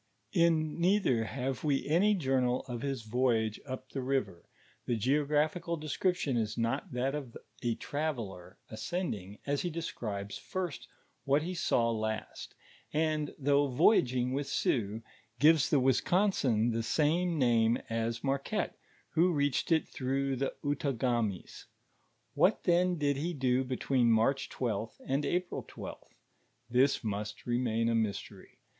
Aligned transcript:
In 0.33 0.79
neither 0.79 1.25
hare 1.25 1.53
we 1.61 1.87
any 1.87 2.15
journal 2.15 2.65
of 2.67 2.81
his 2.81 3.03
voyage 3.03 3.61
np 3.69 3.87
the 3.91 3.99
rirer; 4.01 4.45
the 4.87 4.97
geogmpUeal 4.97 5.79
description 5.79 6.37
is 6.37 6.57
not 6.57 6.91
that 6.93 7.13
of 7.13 7.37
a 7.61 7.75
traveller 7.75 8.57
ascending^ 8.71 9.37
a« 9.45 9.55
he 9.57 9.69
describe* 9.69 10.31
first 10.31 10.87
what 11.23 11.43
he 11.43 11.53
saw 11.53 11.91
last; 11.91 12.55
and 12.91 13.35
though 13.37 13.67
voyaging 13.67 14.33
with 14.33 14.47
Sioux; 14.47 15.03
gives 15.37 15.69
the 15.69 15.79
Wisconsin 15.79 16.71
the 16.71 16.81
same 16.81 17.37
name 17.37 17.77
as 17.87 18.23
Marquette, 18.23 18.79
who 19.11 19.31
reached 19.31 19.71
it 19.71 19.87
through 19.87 20.35
the 20.35 20.55
Outagamis. 20.63 21.65
What 22.33 22.63
then 22.63 22.97
did 22.97 23.17
he 23.17 23.35
do 23.35 23.63
b«> 23.63 23.75
tween 23.75 24.11
March 24.11 24.49
12th, 24.49 24.99
and 25.05 25.23
April 25.27 25.61
12th 25.63 25.97
I 26.05 26.07
This 26.71 27.03
must 27.03 27.45
remain 27.45 27.87
a 27.87 27.93
mystery. 27.93 28.57